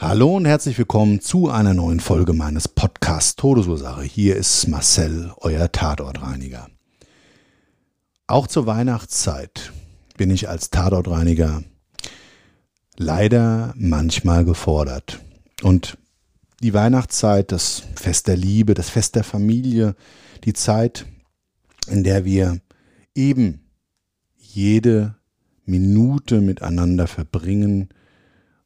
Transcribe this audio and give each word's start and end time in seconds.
Hallo 0.00 0.36
und 0.36 0.44
herzlich 0.44 0.78
willkommen 0.78 1.20
zu 1.20 1.50
einer 1.50 1.74
neuen 1.74 1.98
Folge 1.98 2.32
meines 2.32 2.68
Podcasts 2.68 3.34
Todesursache. 3.34 4.02
Hier 4.02 4.36
ist 4.36 4.68
Marcel, 4.68 5.32
euer 5.38 5.72
Tatortreiniger. 5.72 6.68
Auch 8.28 8.46
zur 8.46 8.66
Weihnachtszeit 8.66 9.72
bin 10.16 10.30
ich 10.30 10.48
als 10.48 10.70
Tatortreiniger 10.70 11.64
leider 12.96 13.74
manchmal 13.76 14.44
gefordert. 14.44 15.18
Und 15.64 15.98
die 16.62 16.74
Weihnachtszeit, 16.74 17.50
das 17.50 17.82
Fest 17.96 18.28
der 18.28 18.36
Liebe, 18.36 18.74
das 18.74 18.90
Fest 18.90 19.16
der 19.16 19.24
Familie, 19.24 19.96
die 20.44 20.52
Zeit, 20.52 21.06
in 21.88 22.04
der 22.04 22.24
wir 22.24 22.60
eben 23.16 23.68
jede 24.36 25.16
Minute 25.64 26.40
miteinander 26.40 27.08
verbringen, 27.08 27.88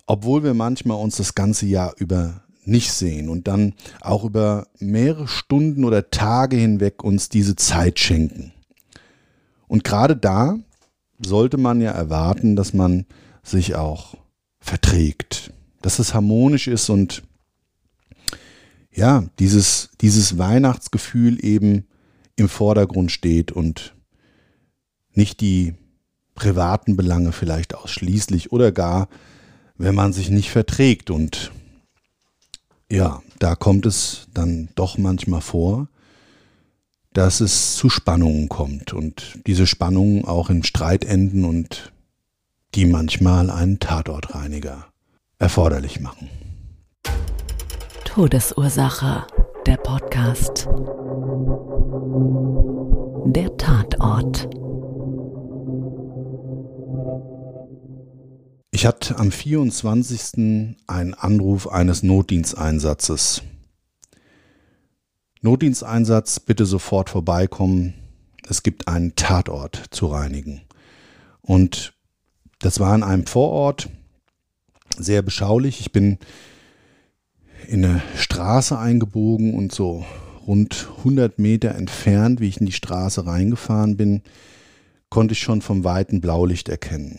obwohl 0.07 0.43
wir 0.43 0.55
manchmal 0.55 0.99
uns 0.99 1.17
das 1.17 1.35
ganze 1.35 1.67
Jahr 1.67 1.95
über 1.99 2.43
nicht 2.65 2.93
sehen 2.93 3.29
und 3.29 3.49
dann 3.49 3.75
auch 4.01 4.25
über 4.25 4.69
mehrere 4.79 5.27
Stunden 5.27 5.85
oder 5.85 6.11
Tage 6.11 6.57
hinweg 6.57 7.03
uns 7.03 7.29
diese 7.29 7.57
Zeit 7.57 7.99
schenken. 7.99 8.53
Und 9.67 9.85
gerade 9.85 10.17
da 10.17 10.59
sollte 11.25 11.57
man 11.57 11.81
ja 11.81 11.91
erwarten, 11.91 12.57
dass 12.57 12.73
man 12.73 13.07
sich 13.43 13.75
auch 13.75 14.15
verträgt, 14.61 15.53
dass 15.81 15.99
es 15.99 16.15
harmonisch 16.15 16.69
ist 16.69 16.89
und 16.89 17.23
ja, 18.95 19.25
dieses, 19.39 19.91
dieses 20.01 20.39
Weihnachtsgefühl 20.39 21.43
eben 21.45 21.87
im 22.37 22.49
Vordergrund 22.49 23.11
steht 23.11 23.51
und 23.51 23.95
nicht 25.15 25.41
die 25.41 25.75
privaten 26.35 26.97
Belange 26.97 27.33
vielleicht 27.33 27.75
ausschließlich 27.75 28.53
oder 28.53 28.73
gar 28.73 29.09
wenn 29.83 29.95
man 29.97 30.13
sich 30.13 30.31
nicht 30.31 30.51
verträgt. 30.51 31.11
Und 31.11 31.51
ja, 32.91 33.21
da 33.39 33.57
kommt 33.57 33.85
es 33.85 34.29
dann 34.33 34.69
doch 34.77 34.97
manchmal 34.97 35.41
vor, 35.41 35.89
dass 37.13 37.41
es 37.41 37.75
zu 37.75 37.91
Spannungen 37.91 38.49
kommt 38.49 38.93
und 38.93 39.39
diese 39.47 39.67
Spannungen 39.67 40.25
auch 40.25 40.49
in 40.51 40.63
Streit 40.63 41.05
enden 41.05 41.45
und 41.45 41.93
die 42.75 42.87
manchmal 42.87 43.51
einen 43.51 43.81
Tatortreiniger 43.81 44.87
erforderlich 45.39 46.01
machen. 46.01 46.31
Todesursache. 48.05 49.27
Der 49.67 49.77
Podcast. 49.77 50.67
Der 53.27 53.57
Tatort. 53.57 54.49
Ich 58.75 58.87
hatte 58.87 59.19
am 59.19 59.31
24. 59.31 60.79
einen 60.87 61.13
Anruf 61.13 61.69
eines 61.69 62.03
Notdiensteinsatzes. 62.03 63.43
Notdiensteinsatz, 65.43 66.41
bitte 66.41 66.65
sofort 66.65 67.11
vorbeikommen. 67.11 67.93
Es 68.49 68.63
gibt 68.63 68.89
einen 68.89 69.15
Tatort 69.15 69.85
zu 69.91 70.07
reinigen. 70.07 70.63
Und 71.43 71.93
das 72.61 72.81
war 72.81 72.95
in 72.95 73.03
einem 73.03 73.27
Vorort, 73.27 73.91
sehr 74.97 75.21
beschaulich. 75.21 75.81
Ich 75.81 75.93
bin 75.93 76.19
in 77.69 77.85
eine 77.85 78.03
Straße 78.17 78.79
eingebogen 78.79 79.53
und 79.53 79.73
so 79.73 80.07
rund 80.47 80.89
100 80.99 81.39
Meter 81.39 81.75
entfernt, 81.75 82.41
wie 82.41 82.49
ich 82.49 82.59
in 82.59 82.67
die 82.67 82.73
Straße 82.73 83.27
reingefahren 83.27 83.99
bin, 83.99 84.23
konnte 85.11 85.33
ich 85.33 85.41
schon 85.41 85.61
vom 85.61 85.85
weiten 85.85 86.23
Blaulicht 86.23 86.71
erkennen. 86.71 87.19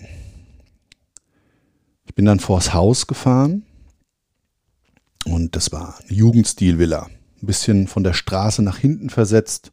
Ich 2.06 2.16
bin 2.16 2.26
dann 2.26 2.40
vors 2.40 2.74
Haus 2.74 3.08
gefahren 3.08 3.64
und 5.26 5.56
das 5.56 5.72
war 5.72 6.00
eine 6.00 6.18
Jugendstilvilla. 6.18 7.08
Ein 7.42 7.46
bisschen 7.46 7.88
von 7.88 8.04
der 8.04 8.14
Straße 8.14 8.62
nach 8.62 8.78
hinten 8.78 9.10
versetzt, 9.10 9.72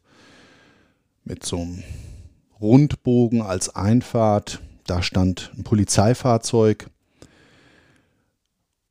mit 1.23 1.45
so 1.45 1.59
einem 1.59 1.83
Rundbogen 2.59 3.41
als 3.41 3.75
Einfahrt. 3.75 4.61
Da 4.85 5.03
stand 5.03 5.51
ein 5.57 5.63
Polizeifahrzeug, 5.63 6.89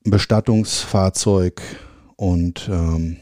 ein 0.04 0.10
Bestattungsfahrzeug 0.10 1.60
und 2.16 2.68
ähm, 2.70 3.16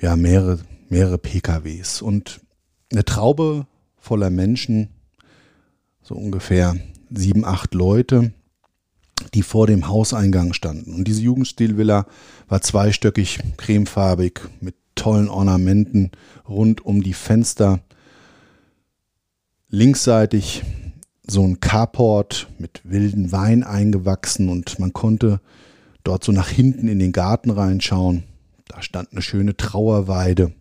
ja, 0.00 0.16
mehrere, 0.16 0.60
mehrere 0.88 1.18
PKWs 1.18 2.02
und 2.02 2.40
eine 2.92 3.04
Traube 3.04 3.66
voller 3.96 4.30
Menschen, 4.30 4.88
so 6.02 6.14
ungefähr 6.14 6.76
sieben, 7.10 7.44
acht 7.44 7.74
Leute 7.74 8.32
die 9.34 9.42
vor 9.42 9.66
dem 9.66 9.88
Hauseingang 9.88 10.52
standen. 10.52 10.94
Und 10.94 11.04
diese 11.04 11.22
Jugendstilvilla 11.22 12.06
war 12.48 12.60
zweistöckig, 12.60 13.40
cremefarbig, 13.56 14.40
mit 14.60 14.74
tollen 14.94 15.28
Ornamenten 15.28 16.10
rund 16.48 16.84
um 16.84 17.02
die 17.02 17.14
Fenster. 17.14 17.80
Linksseitig 19.68 20.62
so 21.26 21.44
ein 21.44 21.60
Carport 21.60 22.48
mit 22.58 22.80
wilden 22.84 23.32
Wein 23.32 23.62
eingewachsen 23.62 24.48
und 24.48 24.78
man 24.78 24.92
konnte 24.92 25.40
dort 26.02 26.24
so 26.24 26.32
nach 26.32 26.48
hinten 26.48 26.88
in 26.88 26.98
den 26.98 27.12
Garten 27.12 27.50
reinschauen. 27.50 28.24
Da 28.66 28.82
stand 28.82 29.12
eine 29.12 29.22
schöne 29.22 29.56
Trauerweide. 29.56 30.52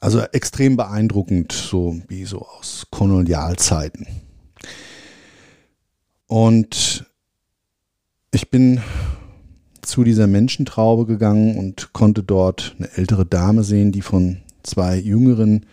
Also 0.00 0.20
extrem 0.20 0.76
beeindruckend, 0.76 1.52
so 1.52 2.00
wie 2.08 2.24
so 2.24 2.40
aus 2.40 2.86
Kolonialzeiten. 2.90 4.06
Und 6.30 7.06
ich 8.30 8.50
bin 8.50 8.80
zu 9.82 10.04
dieser 10.04 10.28
Menschentraube 10.28 11.04
gegangen 11.04 11.58
und 11.58 11.92
konnte 11.92 12.22
dort 12.22 12.76
eine 12.78 12.88
ältere 12.96 13.26
Dame 13.26 13.64
sehen, 13.64 13.90
die 13.90 14.00
von 14.00 14.40
zwei 14.62 14.96
Jüngeren 14.96 15.66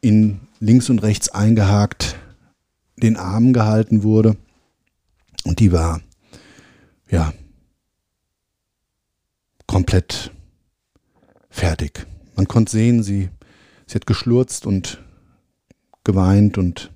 in 0.00 0.40
links 0.60 0.88
und 0.88 1.00
rechts 1.00 1.28
eingehakt 1.28 2.16
den 2.96 3.18
Armen 3.18 3.52
gehalten 3.52 4.02
wurde. 4.02 4.38
Und 5.44 5.60
die 5.60 5.72
war, 5.72 6.00
ja, 7.10 7.34
komplett 9.66 10.30
fertig. 11.50 12.06
Man 12.34 12.48
konnte 12.48 12.72
sehen, 12.72 13.02
sie, 13.02 13.28
sie 13.86 13.96
hat 13.96 14.06
geschlurzt 14.06 14.64
und 14.64 15.04
geweint 16.02 16.56
und 16.56 16.90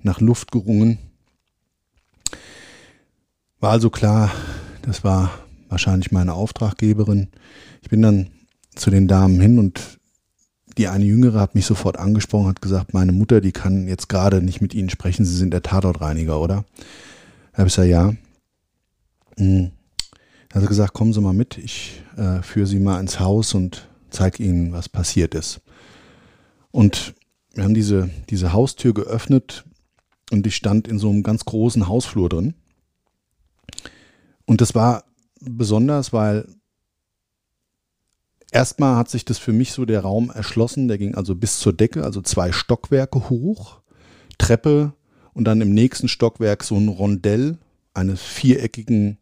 nach 0.00 0.20
Luft 0.20 0.50
gerungen. 0.50 0.98
War 3.64 3.70
also 3.70 3.88
klar, 3.88 4.30
das 4.82 5.04
war 5.04 5.30
wahrscheinlich 5.70 6.12
meine 6.12 6.34
Auftraggeberin. 6.34 7.28
Ich 7.80 7.88
bin 7.88 8.02
dann 8.02 8.26
zu 8.74 8.90
den 8.90 9.08
Damen 9.08 9.40
hin 9.40 9.58
und 9.58 9.98
die 10.76 10.86
eine 10.86 11.06
Jüngere 11.06 11.40
hat 11.40 11.54
mich 11.54 11.64
sofort 11.64 11.98
angesprochen, 11.98 12.46
hat 12.46 12.60
gesagt, 12.60 12.92
meine 12.92 13.12
Mutter, 13.12 13.40
die 13.40 13.52
kann 13.52 13.88
jetzt 13.88 14.10
gerade 14.10 14.42
nicht 14.42 14.60
mit 14.60 14.74
Ihnen 14.74 14.90
sprechen, 14.90 15.24
Sie 15.24 15.34
sind 15.34 15.50
der 15.50 15.62
Tatortreiniger, 15.62 16.42
oder? 16.42 16.66
Da 17.52 17.58
habe 17.60 17.68
ich 17.68 17.74
gesagt, 17.74 17.88
ja. 17.88 18.12
Hm. 19.38 19.70
Er 20.52 20.60
hat 20.60 20.68
gesagt, 20.68 20.92
kommen 20.92 21.14
Sie 21.14 21.22
mal 21.22 21.32
mit, 21.32 21.56
ich 21.56 22.02
äh, 22.18 22.42
führe 22.42 22.66
Sie 22.66 22.78
mal 22.78 23.00
ins 23.00 23.18
Haus 23.18 23.54
und 23.54 23.88
zeige 24.10 24.42
Ihnen, 24.42 24.72
was 24.72 24.90
passiert 24.90 25.34
ist. 25.34 25.62
Und 26.70 27.14
wir 27.54 27.64
haben 27.64 27.72
diese, 27.72 28.10
diese 28.28 28.52
Haustür 28.52 28.92
geöffnet 28.92 29.64
und 30.32 30.46
ich 30.46 30.54
stand 30.54 30.86
in 30.86 30.98
so 30.98 31.08
einem 31.08 31.22
ganz 31.22 31.46
großen 31.46 31.88
Hausflur 31.88 32.28
drin. 32.28 32.52
Und 34.46 34.60
das 34.60 34.74
war 34.74 35.04
besonders, 35.40 36.12
weil 36.12 36.46
erstmal 38.50 38.96
hat 38.96 39.10
sich 39.10 39.24
das 39.24 39.38
für 39.38 39.52
mich 39.52 39.72
so 39.72 39.84
der 39.84 40.00
Raum 40.00 40.30
erschlossen, 40.30 40.88
der 40.88 40.98
ging 40.98 41.14
also 41.14 41.34
bis 41.34 41.58
zur 41.58 41.72
Decke, 41.72 42.04
also 42.04 42.22
zwei 42.22 42.52
Stockwerke 42.52 43.28
hoch, 43.28 43.80
Treppe 44.38 44.92
und 45.32 45.44
dann 45.44 45.60
im 45.60 45.74
nächsten 45.74 46.08
Stockwerk 46.08 46.62
so 46.62 46.76
ein 46.76 46.88
Rondell 46.88 47.58
eines 47.94 48.22
viereckigen 48.22 49.18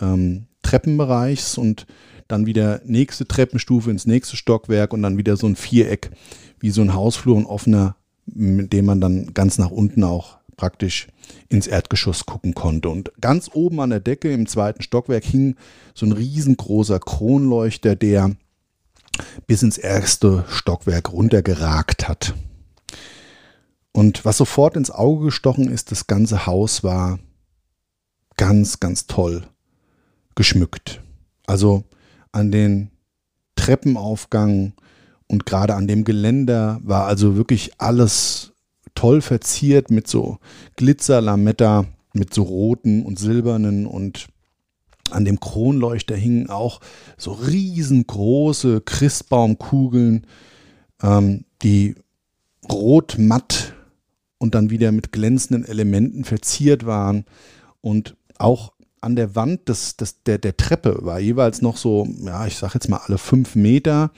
ähm, 0.00 0.46
Treppenbereichs 0.62 1.58
und 1.58 1.86
dann 2.28 2.46
wieder 2.46 2.80
nächste 2.84 3.26
Treppenstufe 3.26 3.90
ins 3.90 4.06
nächste 4.06 4.36
Stockwerk 4.36 4.92
und 4.92 5.02
dann 5.02 5.18
wieder 5.18 5.36
so 5.36 5.46
ein 5.46 5.56
Viereck, 5.56 6.10
wie 6.60 6.70
so 6.70 6.82
ein 6.82 6.94
Hausflur, 6.94 7.36
ein 7.36 7.46
offener, 7.46 7.96
mit 8.26 8.72
dem 8.72 8.84
man 8.84 9.00
dann 9.00 9.34
ganz 9.34 9.58
nach 9.58 9.70
unten 9.70 10.04
auch 10.04 10.38
praktisch 10.56 11.08
ins 11.48 11.66
Erdgeschoss 11.66 12.26
gucken 12.26 12.54
konnte. 12.54 12.88
Und 12.88 13.12
ganz 13.20 13.50
oben 13.52 13.80
an 13.80 13.90
der 13.90 14.00
Decke 14.00 14.32
im 14.32 14.46
zweiten 14.46 14.82
Stockwerk 14.82 15.24
hing 15.24 15.56
so 15.94 16.06
ein 16.06 16.12
riesengroßer 16.12 16.98
Kronleuchter, 16.98 17.96
der 17.96 18.36
bis 19.46 19.62
ins 19.62 19.78
erste 19.78 20.44
Stockwerk 20.48 21.12
runtergeragt 21.12 22.08
hat. 22.08 22.34
Und 23.92 24.24
was 24.24 24.36
sofort 24.36 24.76
ins 24.76 24.90
Auge 24.90 25.26
gestochen 25.26 25.68
ist, 25.68 25.90
das 25.90 26.06
ganze 26.06 26.46
Haus 26.46 26.84
war 26.84 27.18
ganz, 28.36 28.80
ganz 28.80 29.06
toll 29.06 29.42
geschmückt. 30.34 31.02
Also 31.46 31.84
an 32.32 32.52
den 32.52 32.90
Treppenaufgang 33.56 34.72
und 35.26 35.44
gerade 35.44 35.74
an 35.74 35.86
dem 35.86 36.04
Geländer 36.04 36.80
war 36.82 37.06
also 37.06 37.36
wirklich 37.36 37.72
alles 37.78 38.52
toll 38.94 39.20
verziert 39.20 39.90
mit 39.90 40.08
so 40.08 40.38
Glitzerlametta, 40.76 41.86
mit 42.12 42.34
so 42.34 42.42
roten 42.42 43.04
und 43.04 43.18
silbernen 43.18 43.86
und 43.86 44.28
an 45.10 45.24
dem 45.24 45.40
Kronleuchter 45.40 46.16
hingen 46.16 46.50
auch 46.50 46.80
so 47.16 47.32
riesengroße 47.32 48.80
Christbaumkugeln, 48.82 50.26
ähm, 51.02 51.44
die 51.62 51.96
rot 52.70 53.16
matt 53.18 53.74
und 54.38 54.54
dann 54.54 54.70
wieder 54.70 54.92
mit 54.92 55.12
glänzenden 55.12 55.64
Elementen 55.64 56.24
verziert 56.24 56.86
waren 56.86 57.24
und 57.80 58.16
auch 58.38 58.72
an 59.00 59.16
der 59.16 59.34
Wand 59.34 59.68
des, 59.68 59.96
des, 59.96 60.22
der, 60.22 60.38
der 60.38 60.56
Treppe 60.56 60.98
war 61.02 61.18
jeweils 61.18 61.62
noch 61.62 61.76
so, 61.76 62.06
ja, 62.20 62.46
ich 62.46 62.56
sag 62.56 62.74
jetzt 62.74 62.88
mal 62.88 63.00
alle 63.04 63.18
fünf 63.18 63.54
Meter, 63.56 64.12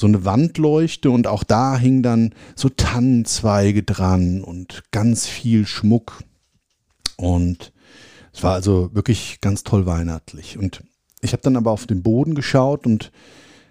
so 0.00 0.06
eine 0.06 0.24
Wandleuchte 0.24 1.10
und 1.10 1.26
auch 1.26 1.44
da 1.44 1.76
hing 1.76 2.02
dann 2.02 2.34
so 2.54 2.68
Tannenzweige 2.68 3.82
dran 3.82 4.42
und 4.42 4.84
ganz 4.90 5.26
viel 5.26 5.66
Schmuck. 5.66 6.24
Und 7.16 7.72
es 8.32 8.42
war 8.42 8.54
also 8.54 8.94
wirklich 8.94 9.40
ganz 9.40 9.62
toll 9.62 9.86
weihnachtlich. 9.86 10.58
Und 10.58 10.82
ich 11.20 11.32
habe 11.32 11.42
dann 11.42 11.56
aber 11.56 11.70
auf 11.70 11.86
den 11.86 12.02
Boden 12.02 12.34
geschaut 12.34 12.86
und 12.86 13.12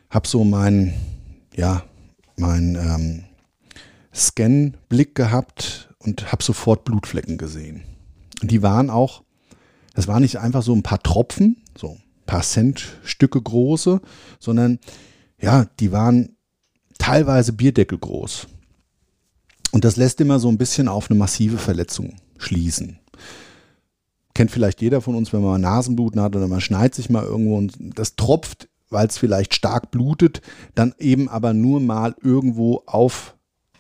habe 0.09 0.27
so 0.27 0.43
meinen, 0.43 0.93
ja, 1.55 1.83
meinen 2.37 2.75
ähm, 2.75 3.23
Scan-Blick 4.13 5.15
gehabt 5.15 5.89
und 5.97 6.31
habe 6.31 6.43
sofort 6.43 6.83
Blutflecken 6.83 7.37
gesehen. 7.37 7.83
Und 8.41 8.51
die 8.51 8.61
waren 8.61 8.89
auch 8.89 9.23
das 9.99 10.07
waren 10.07 10.21
nicht 10.21 10.37
einfach 10.37 10.63
so 10.63 10.73
ein 10.73 10.81
paar 10.81 11.03
Tropfen, 11.03 11.57
so 11.77 11.89
ein 11.89 12.25
paar 12.25 12.41
Centstücke 12.41 13.41
große, 13.41 13.99
sondern 14.39 14.79
ja, 15.41 15.65
die 15.79 15.91
waren 15.91 16.35
teilweise 16.97 17.53
Bierdeckel 17.53 17.97
groß. 17.97 18.47
Und 19.71 19.85
das 19.85 19.95
lässt 19.95 20.19
immer 20.21 20.39
so 20.39 20.49
ein 20.49 20.57
bisschen 20.57 20.87
auf 20.87 21.09
eine 21.09 21.19
massive 21.19 21.57
Verletzung 21.57 22.15
schließen. 22.37 22.99
Kennt 24.33 24.51
vielleicht 24.51 24.81
jeder 24.81 25.01
von 25.01 25.15
uns, 25.15 25.33
wenn 25.33 25.41
man 25.41 25.61
Nasenbluten 25.61 26.21
hat 26.21 26.35
oder 26.35 26.47
man 26.47 26.61
schneidet 26.61 26.95
sich 26.95 27.09
mal 27.09 27.23
irgendwo 27.23 27.57
und 27.57 27.73
das 27.79 28.15
tropft, 28.15 28.69
weil 28.89 29.07
es 29.07 29.17
vielleicht 29.17 29.53
stark 29.53 29.91
blutet, 29.91 30.41
dann 30.75 30.95
eben 30.97 31.29
aber 31.29 31.53
nur 31.53 31.79
mal 31.79 32.15
irgendwo 32.21 32.83
auf 32.85 33.35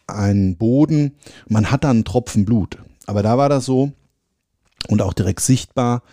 einen 0.05 0.57
Boden. 0.57 1.15
Man 1.47 1.71
hat 1.71 1.83
dann 1.83 1.97
einen 1.97 2.05
Tropfen 2.05 2.45
Blut. 2.45 2.77
Aber 3.05 3.23
da 3.23 3.37
war 3.37 3.49
das 3.49 3.65
so, 3.65 3.91
und 4.87 5.01
auch 5.01 5.13
direkt 5.13 5.39
sichtbar, 5.39 6.03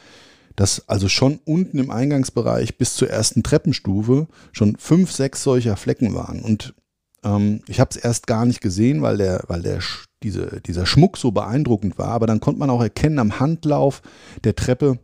dass 0.56 0.88
also 0.88 1.08
schon 1.08 1.38
unten 1.44 1.79
im 1.79 1.91
Eingangsbereich 1.91 2.79
bis 2.79 2.94
zur 2.94 3.11
ersten 3.11 3.43
Treppenstufe 3.43 4.26
schon 4.53 4.76
fünf, 4.76 5.12
sechs 5.12 5.43
solcher 5.43 5.76
Flecken 5.76 6.14
waren. 6.14 6.41
Und 6.41 6.75
ähm, 7.23 7.61
ich 7.69 7.79
habe 7.79 7.91
es 7.91 7.97
erst 7.97 8.26
gar 8.26 8.47
nicht 8.47 8.61
gesehen, 8.61 9.03
weil 9.03 9.19
der, 9.19 9.44
weil 9.49 9.62
der 9.62 9.81
diese, 10.23 10.61
dieser 10.62 10.87
Schmuck 10.87 11.19
so 11.19 11.31
beeindruckend 11.31 11.99
war. 11.99 12.08
Aber 12.08 12.26
dann 12.26 12.41
konnte 12.41 12.58
man 12.58 12.70
auch 12.70 12.82
erkennen 12.82 13.19
am 13.19 13.38
Handlauf 13.38 14.03
der 14.44 14.56
Treppe 14.56 14.99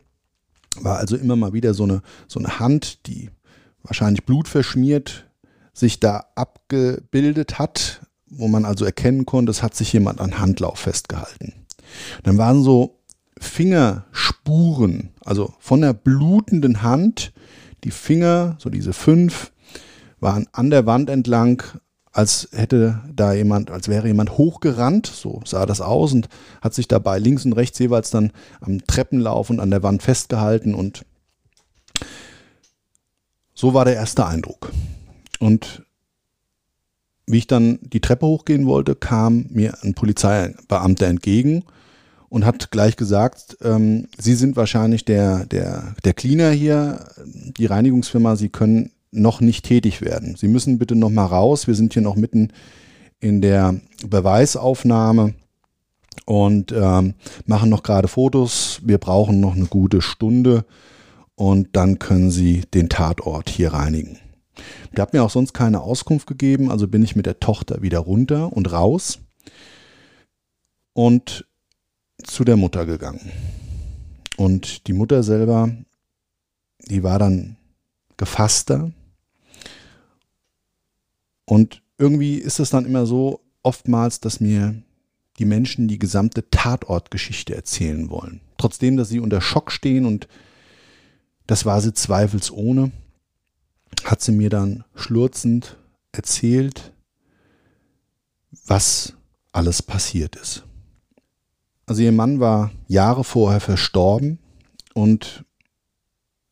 war 0.81 0.97
also 0.97 1.15
immer 1.15 1.35
mal 1.35 1.53
wieder 1.53 1.73
so 1.73 1.83
eine, 1.83 2.01
so 2.27 2.39
eine 2.39 2.59
Hand, 2.59 3.05
die 3.07 3.29
wahrscheinlich 3.83 4.25
blutverschmiert 4.25 5.29
sich 5.73 5.99
da 5.99 6.25
abgebildet 6.35 7.59
hat, 7.59 8.01
wo 8.27 8.47
man 8.47 8.65
also 8.65 8.85
erkennen 8.85 9.25
konnte, 9.25 9.51
es 9.51 9.63
hat 9.63 9.75
sich 9.75 9.91
jemand 9.93 10.21
an 10.21 10.39
Handlauf 10.39 10.79
festgehalten. 10.79 11.53
Dann 12.23 12.37
waren 12.37 12.63
so 12.63 13.02
Fingerspuren, 13.39 15.09
also 15.25 15.53
von 15.59 15.81
der 15.81 15.93
blutenden 15.93 16.81
Hand, 16.81 17.33
die 17.83 17.91
Finger, 17.91 18.55
so 18.59 18.69
diese 18.69 18.93
fünf, 18.93 19.51
waren 20.19 20.47
an 20.51 20.69
der 20.69 20.85
Wand 20.85 21.09
entlang, 21.09 21.63
als 22.11 22.47
hätte 22.51 23.01
da 23.13 23.33
jemand, 23.33 23.71
als 23.71 23.87
wäre 23.87 24.07
jemand 24.07 24.37
hochgerannt, 24.37 25.07
so 25.07 25.41
sah 25.45 25.65
das 25.65 25.81
aus 25.81 26.13
und 26.13 26.29
hat 26.61 26.73
sich 26.73 26.87
dabei 26.87 27.17
links 27.17 27.43
und 27.43 27.53
rechts 27.53 27.79
jeweils 27.79 28.11
dann 28.11 28.31
am 28.61 28.85
Treppenlauf 28.85 29.49
und 29.49 29.59
an 29.59 29.71
der 29.71 29.83
Wand 29.83 30.03
festgehalten 30.03 30.75
und 30.75 31.05
so 33.55 33.73
war 33.73 33.85
der 33.85 33.95
erste 33.95 34.25
Eindruck. 34.25 34.71
Und 35.39 35.83
wie 37.25 37.37
ich 37.37 37.47
dann 37.47 37.79
die 37.81 38.01
Treppe 38.01 38.25
hochgehen 38.25 38.65
wollte, 38.67 38.95
kam 38.95 39.47
mir 39.49 39.77
ein 39.83 39.93
Polizeibeamter 39.93 41.07
entgegen 41.07 41.63
und 42.33 42.47
hat 42.47 42.71
gleich 42.71 42.95
gesagt, 42.95 43.57
ähm, 43.61 44.07
Sie 44.17 44.33
sind 44.33 44.55
wahrscheinlich 44.55 45.05
der, 45.05 45.45
der, 45.45 45.93
der 46.03 46.13
Cleaner 46.15 46.49
hier, 46.49 47.05
die 47.23 47.67
Reinigungsfirma, 47.67 48.35
Sie 48.35 48.49
können 48.49 48.89
noch 49.11 49.39
nicht 49.39 49.65
tätig 49.65 50.01
werden. 50.01 50.35
Sie 50.35 50.47
müssen 50.47 50.79
bitte 50.79 50.95
noch 50.95 51.11
mal 51.11 51.27
raus. 51.27 51.67
Wir 51.67 51.75
sind 51.75 51.93
hier 51.93 52.01
noch 52.01 52.15
mitten 52.15 52.51
in 53.19 53.43
der 53.43 53.75
Beweisaufnahme 54.07 55.35
und 56.25 56.71
ähm, 56.71 57.13
machen 57.45 57.69
noch 57.69 57.83
gerade 57.83 58.07
Fotos. 58.07 58.81
Wir 58.83 58.97
brauchen 58.97 59.39
noch 59.39 59.55
eine 59.55 59.67
gute 59.67 60.01
Stunde 60.01 60.65
und 61.35 61.75
dann 61.75 61.99
können 61.99 62.31
Sie 62.31 62.63
den 62.73 62.89
Tatort 62.89 63.47
hier 63.47 63.73
reinigen. 63.73 64.17
Der 64.97 65.03
hat 65.03 65.13
mir 65.13 65.21
auch 65.21 65.29
sonst 65.29 65.53
keine 65.53 65.81
Auskunft 65.81 66.25
gegeben, 66.25 66.71
also 66.71 66.87
bin 66.87 67.03
ich 67.03 67.15
mit 67.15 67.27
der 67.27 67.39
Tochter 67.39 67.83
wieder 67.83 67.99
runter 67.99 68.51
und 68.51 68.71
raus. 68.71 69.19
Und 70.93 71.45
zu 72.23 72.43
der 72.43 72.57
Mutter 72.57 72.85
gegangen. 72.85 73.31
Und 74.37 74.87
die 74.87 74.93
Mutter 74.93 75.23
selber, 75.23 75.71
die 76.85 77.03
war 77.03 77.19
dann 77.19 77.57
gefasster. 78.17 78.91
Und 81.45 81.81
irgendwie 81.97 82.35
ist 82.35 82.59
es 82.59 82.69
dann 82.69 82.85
immer 82.85 83.05
so, 83.05 83.41
oftmals, 83.61 84.19
dass 84.19 84.39
mir 84.39 84.75
die 85.39 85.45
Menschen 85.45 85.87
die 85.87 85.99
gesamte 85.99 86.49
Tatortgeschichte 86.49 87.55
erzählen 87.55 88.09
wollen. 88.09 88.41
Trotzdem, 88.57 88.97
dass 88.97 89.09
sie 89.09 89.19
unter 89.19 89.41
Schock 89.41 89.71
stehen 89.71 90.05
und 90.05 90.27
das 91.47 91.65
war 91.65 91.81
sie 91.81 91.93
zweifelsohne, 91.93 92.91
hat 94.03 94.21
sie 94.21 94.31
mir 94.31 94.49
dann 94.49 94.83
schlurzend 94.95 95.77
erzählt, 96.11 96.93
was 98.65 99.13
alles 99.51 99.81
passiert 99.81 100.35
ist. 100.35 100.63
Also 101.85 102.01
ihr 102.01 102.11
Mann 102.11 102.39
war 102.39 102.71
Jahre 102.87 103.23
vorher 103.23 103.59
verstorben 103.59 104.39
und 104.93 105.43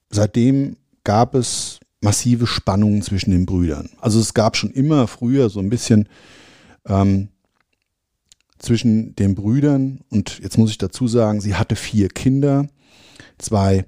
seitdem 0.09 0.75
gab 1.03 1.35
es 1.35 1.79
massive 2.01 2.47
Spannungen 2.47 3.01
zwischen 3.01 3.31
den 3.31 3.45
Brüdern. 3.45 3.89
Also 3.99 4.19
es 4.19 4.33
gab 4.33 4.57
schon 4.57 4.71
immer 4.71 5.07
früher 5.07 5.49
so 5.49 5.59
ein 5.59 5.69
bisschen 5.69 6.09
ähm, 6.85 7.29
zwischen 8.59 9.15
den 9.15 9.35
Brüdern 9.35 10.01
und 10.09 10.39
jetzt 10.39 10.57
muss 10.57 10.71
ich 10.71 10.77
dazu 10.77 11.07
sagen, 11.07 11.39
sie 11.39 11.55
hatte 11.55 11.75
vier 11.75 12.09
Kinder, 12.09 12.67
zwei 13.37 13.85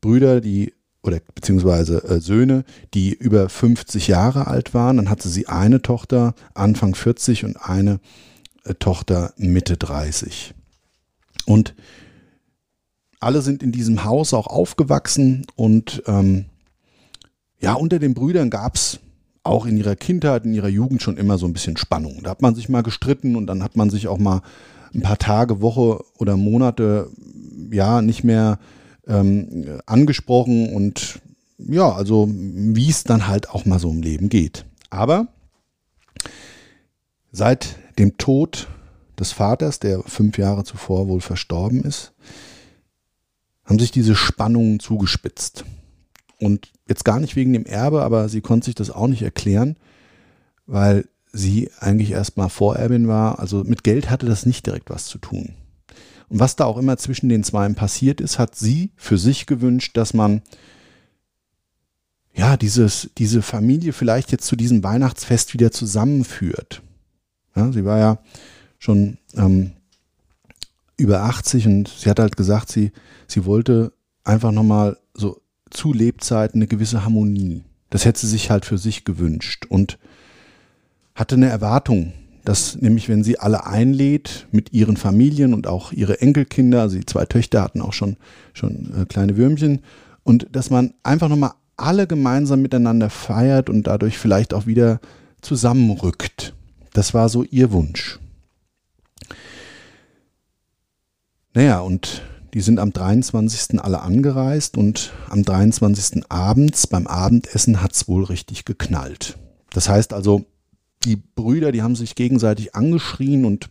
Brüder, 0.00 0.40
die 0.40 0.72
oder 1.02 1.20
beziehungsweise 1.34 2.04
äh, 2.04 2.20
Söhne, 2.20 2.64
die 2.94 3.12
über 3.12 3.48
50 3.48 4.08
Jahre 4.08 4.46
alt 4.46 4.74
waren. 4.74 4.98
Dann 4.98 5.10
hatte 5.10 5.28
sie 5.28 5.48
eine 5.48 5.80
Tochter 5.82 6.34
Anfang 6.54 6.94
40 6.94 7.44
und 7.44 7.56
eine 7.56 8.00
äh, 8.64 8.74
Tochter 8.74 9.32
Mitte 9.36 9.76
30. 9.76 10.54
Und 11.46 11.74
alle 13.20 13.42
sind 13.42 13.62
in 13.62 13.72
diesem 13.72 14.04
Haus 14.04 14.32
auch 14.32 14.46
aufgewachsen 14.46 15.46
und 15.54 16.02
ähm, 16.06 16.46
ja, 17.60 17.74
unter 17.74 17.98
den 17.98 18.14
Brüdern 18.14 18.48
gab 18.48 18.76
es 18.76 18.98
auch 19.42 19.66
in 19.66 19.76
ihrer 19.76 19.96
Kindheit, 19.96 20.44
in 20.44 20.54
ihrer 20.54 20.68
Jugend 20.68 21.02
schon 21.02 21.16
immer 21.16 21.38
so 21.38 21.46
ein 21.46 21.52
bisschen 21.52 21.76
Spannung. 21.76 22.22
Da 22.22 22.30
hat 22.30 22.42
man 22.42 22.54
sich 22.54 22.68
mal 22.68 22.82
gestritten 22.82 23.36
und 23.36 23.46
dann 23.46 23.62
hat 23.62 23.76
man 23.76 23.90
sich 23.90 24.08
auch 24.08 24.18
mal 24.18 24.42
ein 24.94 25.02
paar 25.02 25.18
Tage, 25.18 25.60
Woche 25.60 26.02
oder 26.18 26.36
Monate 26.36 27.10
ja 27.70 28.02
nicht 28.02 28.24
mehr 28.24 28.58
ähm, 29.06 29.80
angesprochen 29.86 30.74
und 30.74 31.20
ja, 31.58 31.92
also 31.92 32.28
wie 32.32 32.88
es 32.88 33.04
dann 33.04 33.28
halt 33.28 33.50
auch 33.50 33.66
mal 33.66 33.78
so 33.78 33.90
im 33.90 34.02
Leben 34.02 34.30
geht. 34.30 34.64
Aber 34.88 35.28
seit 37.32 37.76
dem 37.98 38.16
Tod 38.16 38.68
des 39.20 39.32
Vaters, 39.32 39.78
der 39.78 40.02
fünf 40.02 40.38
Jahre 40.38 40.64
zuvor 40.64 41.06
wohl 41.08 41.20
verstorben 41.20 41.84
ist, 41.84 42.12
haben 43.64 43.78
sich 43.78 43.92
diese 43.92 44.16
Spannungen 44.16 44.80
zugespitzt. 44.80 45.64
Und 46.40 46.72
jetzt 46.88 47.04
gar 47.04 47.20
nicht 47.20 47.36
wegen 47.36 47.52
dem 47.52 47.66
Erbe, 47.66 48.02
aber 48.02 48.28
sie 48.28 48.40
konnte 48.40 48.64
sich 48.64 48.74
das 48.74 48.90
auch 48.90 49.06
nicht 49.06 49.22
erklären, 49.22 49.76
weil 50.66 51.06
sie 51.32 51.70
eigentlich 51.78 52.10
erstmal 52.10 52.48
Vorerbin 52.48 53.06
war. 53.06 53.38
Also 53.38 53.62
mit 53.62 53.84
Geld 53.84 54.10
hatte 54.10 54.26
das 54.26 54.46
nicht 54.46 54.66
direkt 54.66 54.90
was 54.90 55.06
zu 55.06 55.18
tun. 55.18 55.54
Und 56.28 56.40
was 56.40 56.56
da 56.56 56.64
auch 56.64 56.78
immer 56.78 56.96
zwischen 56.96 57.28
den 57.28 57.44
Zweien 57.44 57.74
passiert 57.74 58.20
ist, 58.20 58.38
hat 58.38 58.54
sie 58.54 58.92
für 58.96 59.18
sich 59.18 59.46
gewünscht, 59.46 59.96
dass 59.96 60.14
man 60.14 60.42
ja 62.34 62.56
dieses, 62.56 63.10
diese 63.18 63.42
Familie 63.42 63.92
vielleicht 63.92 64.32
jetzt 64.32 64.46
zu 64.46 64.56
diesem 64.56 64.82
Weihnachtsfest 64.82 65.52
wieder 65.52 65.72
zusammenführt. 65.72 66.82
Ja, 67.54 67.72
sie 67.72 67.84
war 67.84 67.98
ja 67.98 68.18
schon 68.80 69.18
ähm, 69.36 69.72
über 70.96 71.22
80 71.22 71.66
und 71.66 71.88
sie 71.88 72.10
hat 72.10 72.18
halt 72.18 72.36
gesagt, 72.36 72.72
sie, 72.72 72.90
sie 73.28 73.44
wollte 73.44 73.92
einfach 74.24 74.50
nochmal 74.50 74.96
so 75.14 75.40
zu 75.70 75.92
Lebzeiten 75.92 76.58
eine 76.58 76.66
gewisse 76.66 77.04
Harmonie. 77.04 77.62
Das 77.90 78.04
hätte 78.04 78.20
sie 78.20 78.26
sich 78.26 78.50
halt 78.50 78.64
für 78.64 78.78
sich 78.78 79.04
gewünscht 79.04 79.66
und 79.68 79.98
hatte 81.14 81.36
eine 81.36 81.48
Erwartung, 81.48 82.12
dass 82.44 82.80
nämlich, 82.80 83.08
wenn 83.08 83.22
sie 83.22 83.38
alle 83.38 83.66
einlädt 83.66 84.46
mit 84.50 84.72
ihren 84.72 84.96
Familien 84.96 85.54
und 85.54 85.66
auch 85.66 85.92
ihre 85.92 86.20
Enkelkinder, 86.20 86.80
also 86.80 86.96
die 86.96 87.06
zwei 87.06 87.26
Töchter 87.26 87.62
hatten 87.62 87.82
auch 87.82 87.92
schon, 87.92 88.16
schon 88.54 88.92
äh, 89.00 89.04
kleine 89.04 89.36
Würmchen, 89.36 89.80
und 90.22 90.48
dass 90.52 90.70
man 90.70 90.94
einfach 91.02 91.28
nochmal 91.28 91.52
alle 91.76 92.06
gemeinsam 92.06 92.62
miteinander 92.62 93.10
feiert 93.10 93.68
und 93.70 93.86
dadurch 93.86 94.18
vielleicht 94.18 94.54
auch 94.54 94.66
wieder 94.66 95.00
zusammenrückt. 95.40 96.54
Das 96.92 97.14
war 97.14 97.28
so 97.28 97.42
ihr 97.42 97.72
Wunsch. 97.72 98.18
Naja, 101.52 101.80
und 101.80 102.22
die 102.54 102.60
sind 102.60 102.78
am 102.78 102.92
23. 102.92 103.80
alle 103.82 104.02
angereist 104.02 104.76
und 104.76 105.12
am 105.28 105.42
23. 105.42 106.22
abends 106.28 106.86
beim 106.86 107.06
Abendessen 107.06 107.82
hat 107.82 107.92
es 107.92 108.08
wohl 108.08 108.24
richtig 108.24 108.64
geknallt. 108.64 109.36
Das 109.70 109.88
heißt 109.88 110.12
also, 110.12 110.44
die 111.04 111.16
Brüder, 111.16 111.72
die 111.72 111.82
haben 111.82 111.96
sich 111.96 112.14
gegenseitig 112.14 112.74
angeschrien 112.74 113.44
und 113.44 113.70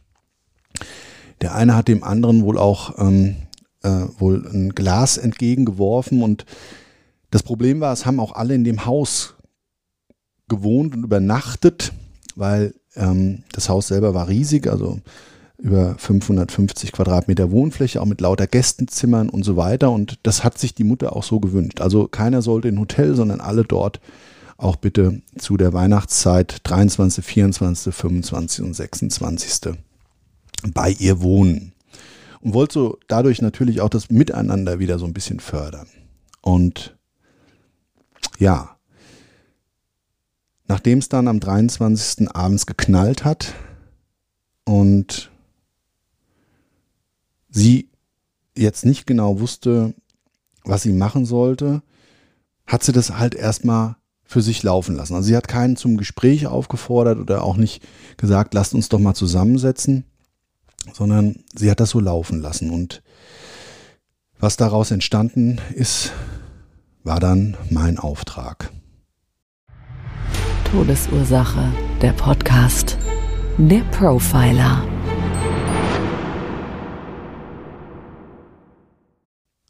der 1.42 1.56
eine 1.56 1.76
hat 1.76 1.88
dem 1.88 2.04
anderen 2.04 2.44
wohl 2.44 2.58
auch 2.58 3.00
ähm, 3.00 3.36
äh, 3.84 4.08
wohl 4.18 4.46
ein 4.46 4.76
Glas 4.76 5.18
entgegengeworfen 5.18 6.22
und 6.22 6.46
das 7.32 7.44
Problem 7.44 7.80
war, 7.80 7.94
es 7.94 8.06
haben 8.06 8.20
auch 8.20 8.34
alle 8.34 8.56
in 8.56 8.64
dem 8.64 8.86
Haus 8.86 9.36
gewohnt 10.48 10.96
und 10.96 11.04
übernachtet, 11.04 11.94
weil 12.36 12.74
ähm, 12.96 13.44
das 13.52 13.70
Haus 13.70 13.88
selber 13.88 14.14
war 14.14 14.28
riesig, 14.28 14.68
also 14.68 15.00
über 15.60 15.96
550 15.98 16.92
Quadratmeter 16.94 17.52
Wohnfläche, 17.52 18.02
auch 18.02 18.06
mit 18.06 18.22
lauter 18.22 18.48
Gästenzimmern 18.48 19.30
und 19.30 19.44
so 19.44 19.58
weiter. 19.58 19.92
Und 19.92 20.20
das 20.24 20.44
hat 20.44 20.58
sich 20.58 20.74
die 20.74 20.86
Mutter 20.86 21.16
auch 21.16 21.24
so 21.24 21.40
gewünscht. 21.40 21.82
Also 21.82 22.08
keiner 22.08 22.42
sollte 22.42 22.70
in 22.70 22.80
Hotel, 22.80 23.16
sondern 23.16 23.42
alle 23.42 23.66
dort 23.66 24.00
auch 24.58 24.78
bitte 24.78 25.22
zu 25.38 25.58
der 25.58 25.74
Weihnachtszeit 25.74 26.58
23., 26.64 27.24
24., 27.24 27.94
25. 27.94 28.66
und 28.66 28.74
26. 28.74 29.74
bei 30.74 30.92
ihr 30.92 31.22
wohnen. 31.22 31.74
Und 32.42 32.54
wollte 32.54 32.74
so 32.74 32.98
dadurch 33.08 33.42
natürlich 33.42 33.82
auch 33.82 33.90
das 33.90 34.10
Miteinander 34.10 34.80
wieder 34.80 34.98
so 34.98 35.06
ein 35.06 35.14
bisschen 35.14 35.42
fördern. 35.42 35.88
Und 36.42 36.98
ja, 38.38 38.78
nachdem 40.68 41.00
es 41.00 41.10
dann 41.10 41.28
am 41.28 41.42
23. 41.42 42.34
abends 42.34 42.66
geknallt 42.66 43.26
hat 43.26 43.54
und 44.64 45.32
sie 47.50 47.90
jetzt 48.56 48.86
nicht 48.86 49.08
genau 49.08 49.40
wusste, 49.40 49.94
was 50.64 50.84
sie 50.84 50.94
machen 50.94 51.26
sollte, 51.26 51.82
hat 52.68 52.84
sie 52.84 52.92
das 52.92 53.18
halt 53.18 53.36
erstmal 53.36 53.96
für 54.24 54.42
sich 54.42 54.62
laufen 54.62 54.96
lassen. 54.96 55.16
Also 55.16 55.28
sie 55.28 55.36
hat 55.36 55.48
keinen 55.48 55.76
zum 55.76 55.98
Gespräch 55.98 56.46
aufgefordert 56.46 57.18
oder 57.18 57.44
auch 57.44 57.58
nicht 57.58 57.82
gesagt, 58.18 58.54
lasst 58.54 58.76
uns 58.76 58.90
doch 58.90 59.00
mal 59.00 59.16
zusammensetzen, 59.16 60.06
sondern 60.94 61.44
sie 61.56 61.72
hat 61.72 61.80
das 61.80 61.90
so 61.90 62.00
laufen 62.00 62.40
lassen. 62.40 62.70
Und 62.70 63.02
was 64.40 64.56
daraus 64.56 64.92
entstanden 64.92 65.60
ist, 65.74 66.12
war 67.04 67.20
dann 67.20 67.58
mein 67.72 67.98
Auftrag. 67.98 68.72
Todesursache, 70.72 71.74
der 72.02 72.14
Podcast. 72.14 72.98
Der 73.58 73.82
Profiler. 73.92 74.84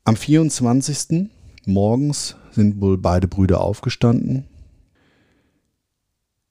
Am 0.10 0.16
24. 0.16 1.30
morgens 1.68 2.36
sind 2.50 2.82
wohl 2.82 2.98
beide 2.98 3.28
Brüder 3.28 3.62
aufgestanden. 3.62 4.46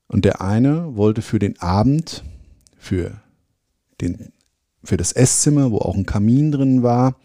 Und 0.06 0.24
der 0.24 0.40
eine 0.40 0.94
wollte 0.94 1.22
für 1.22 1.40
den 1.40 1.58
Abend, 1.60 2.22
für, 2.76 3.20
den, 4.00 4.28
für 4.84 4.96
das 4.96 5.10
Esszimmer, 5.10 5.72
wo 5.72 5.78
auch 5.78 5.96
ein 5.96 6.06
Kamin 6.06 6.52
drin 6.52 6.84
war 6.84 7.16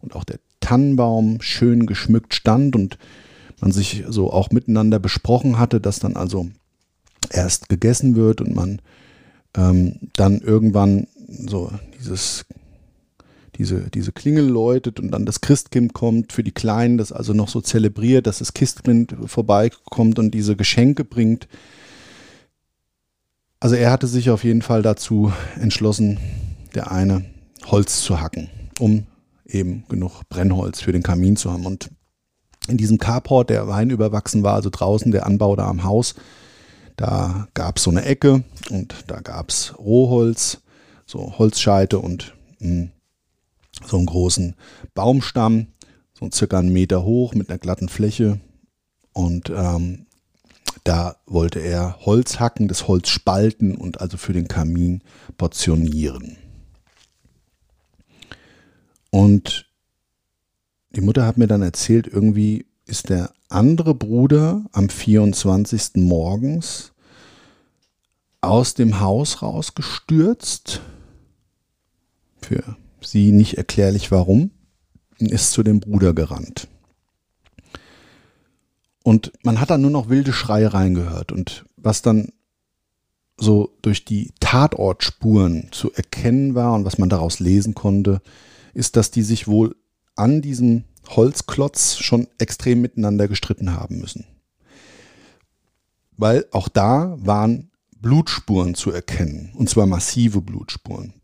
und 0.00 0.16
auch 0.16 0.24
der 0.24 0.38
Tannenbaum 0.60 1.42
schön 1.42 1.84
geschmückt 1.84 2.32
stand 2.32 2.74
und 2.76 2.96
man 3.60 3.70
sich 3.70 4.04
so 4.08 4.32
auch 4.32 4.50
miteinander 4.52 4.98
besprochen 4.98 5.58
hatte, 5.58 5.82
dass 5.82 5.98
dann 5.98 6.16
also 6.16 6.48
erst 7.28 7.68
gegessen 7.68 8.16
wird 8.16 8.40
und 8.40 8.54
man 8.54 8.80
ähm, 9.54 9.98
dann 10.14 10.40
irgendwann 10.40 11.08
so 11.28 11.70
dieses 11.98 12.46
diese, 13.56 13.90
diese 13.90 14.12
Klingel 14.12 14.46
läutet 14.46 15.00
und 15.00 15.10
dann 15.10 15.26
das 15.26 15.40
Christkind 15.40 15.92
kommt 15.92 16.32
für 16.32 16.42
die 16.42 16.52
Kleinen, 16.52 16.98
das 16.98 17.12
also 17.12 17.32
noch 17.32 17.48
so 17.48 17.60
zelebriert, 17.60 18.26
dass 18.26 18.38
das 18.38 18.54
Christkind 18.54 19.14
vorbeikommt 19.26 20.18
und 20.18 20.32
diese 20.32 20.56
Geschenke 20.56 21.04
bringt. 21.04 21.48
Also 23.60 23.76
er 23.76 23.90
hatte 23.90 24.06
sich 24.06 24.30
auf 24.30 24.44
jeden 24.44 24.62
Fall 24.62 24.82
dazu 24.82 25.32
entschlossen, 25.58 26.18
der 26.74 26.90
eine 26.90 27.24
Holz 27.66 28.02
zu 28.02 28.20
hacken, 28.20 28.50
um 28.78 29.06
eben 29.46 29.84
genug 29.88 30.22
Brennholz 30.28 30.80
für 30.80 30.92
den 30.92 31.02
Kamin 31.02 31.36
zu 31.36 31.52
haben. 31.52 31.66
Und 31.66 31.90
in 32.68 32.76
diesem 32.76 32.98
Carport, 32.98 33.50
der 33.50 33.68
Wein 33.68 33.90
überwachsen 33.90 34.42
war, 34.42 34.54
also 34.54 34.70
draußen 34.70 35.12
der 35.12 35.26
Anbau 35.26 35.56
da 35.56 35.68
am 35.68 35.84
Haus, 35.84 36.14
da 36.96 37.48
gab 37.54 37.78
es 37.78 37.84
so 37.84 37.90
eine 37.90 38.04
Ecke 38.04 38.44
und 38.70 38.94
da 39.08 39.20
gab 39.20 39.50
es 39.50 39.74
Rohholz, 39.78 40.58
so 41.06 41.38
Holzscheite 41.38 41.98
und 41.98 42.34
mh, 42.60 42.68
hm, 42.68 42.90
so 43.86 43.96
einen 43.96 44.06
großen 44.06 44.54
Baumstamm, 44.94 45.68
so 46.18 46.30
circa 46.30 46.58
einen 46.58 46.72
Meter 46.72 47.04
hoch 47.04 47.34
mit 47.34 47.48
einer 47.48 47.58
glatten 47.58 47.88
Fläche. 47.88 48.40
Und 49.12 49.50
ähm, 49.50 50.06
da 50.84 51.16
wollte 51.26 51.60
er 51.60 52.04
Holz 52.04 52.40
hacken, 52.40 52.68
das 52.68 52.88
Holz 52.88 53.08
spalten 53.08 53.76
und 53.76 54.00
also 54.00 54.16
für 54.16 54.32
den 54.32 54.48
Kamin 54.48 55.02
portionieren. 55.36 56.36
Und 59.10 59.70
die 60.90 61.00
Mutter 61.00 61.26
hat 61.26 61.38
mir 61.38 61.46
dann 61.46 61.62
erzählt, 61.62 62.06
irgendwie 62.06 62.66
ist 62.86 63.08
der 63.08 63.32
andere 63.48 63.94
Bruder 63.94 64.64
am 64.72 64.88
24. 64.88 65.96
morgens 65.96 66.92
aus 68.40 68.74
dem 68.74 69.00
Haus 69.00 69.40
rausgestürzt 69.40 70.80
für 72.42 72.76
sie 73.06 73.32
nicht 73.32 73.56
erklärlich 73.56 74.10
warum, 74.10 74.50
ist 75.18 75.52
zu 75.52 75.62
dem 75.62 75.80
Bruder 75.80 76.14
gerannt. 76.14 76.68
Und 79.02 79.32
man 79.42 79.60
hat 79.60 79.70
dann 79.70 79.82
nur 79.82 79.90
noch 79.90 80.08
wilde 80.08 80.32
Schreie 80.32 80.72
reingehört. 80.72 81.30
Und 81.30 81.66
was 81.76 82.02
dann 82.02 82.28
so 83.36 83.76
durch 83.82 84.04
die 84.04 84.32
Tatortspuren 84.40 85.68
zu 85.72 85.92
erkennen 85.92 86.54
war 86.54 86.74
und 86.74 86.84
was 86.84 86.98
man 86.98 87.08
daraus 87.08 87.40
lesen 87.40 87.74
konnte, 87.74 88.22
ist, 88.72 88.96
dass 88.96 89.10
die 89.10 89.22
sich 89.22 89.46
wohl 89.46 89.76
an 90.16 90.40
diesem 90.40 90.84
Holzklotz 91.08 91.96
schon 91.98 92.28
extrem 92.38 92.80
miteinander 92.80 93.28
gestritten 93.28 93.74
haben 93.74 94.00
müssen. 94.00 94.24
Weil 96.16 96.46
auch 96.52 96.68
da 96.68 97.16
waren 97.18 97.70
Blutspuren 98.00 98.74
zu 98.74 98.90
erkennen, 98.90 99.52
und 99.54 99.68
zwar 99.68 99.86
massive 99.86 100.40
Blutspuren 100.40 101.14